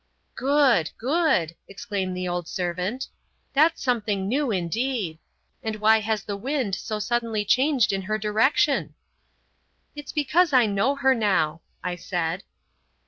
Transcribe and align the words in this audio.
"Good! 0.33 0.89
good!" 0.97 1.55
exclaimed 1.67 2.17
the 2.17 2.27
old 2.27 2.47
servant; 2.47 3.07
"that's 3.53 3.83
something 3.83 4.27
new 4.27 4.49
indeed! 4.49 5.19
And 5.61 5.75
why 5.75 5.99
has 5.99 6.23
the 6.23 6.35
wind 6.35 6.73
so 6.73 6.97
suddenly 6.97 7.45
changed 7.45 7.93
in 7.93 8.01
her 8.01 8.17
direction?" 8.17 8.95
"It's 9.95 10.11
because 10.11 10.53
I 10.53 10.65
know 10.65 10.95
her 10.95 11.13
now!" 11.13 11.61
I 11.83 11.97
said. 11.97 12.43